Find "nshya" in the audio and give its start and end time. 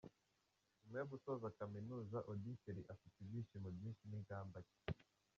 4.63-4.79